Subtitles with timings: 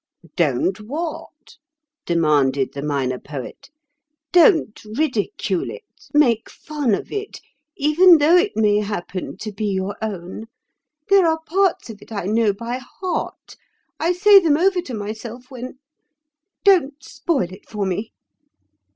[0.35, 1.57] "Don't what?"
[2.07, 3.69] demanded the Minor Poet.
[4.31, 7.39] "Don't ridicule it—make fun of it,
[7.77, 10.45] even though it may happen to be your own.
[11.09, 13.55] There are parts of it I know by heart.
[13.99, 15.77] I say them over to myself when—
[16.63, 18.11] Don't spoil it for me."